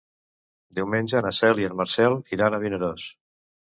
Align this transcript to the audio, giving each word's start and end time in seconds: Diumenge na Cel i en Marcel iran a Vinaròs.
Diumenge 0.77 1.21
na 1.25 1.33
Cel 1.39 1.61
i 1.63 1.67
en 1.69 1.77
Marcel 1.81 2.17
iran 2.39 2.59
a 2.59 2.61
Vinaròs. 2.65 3.05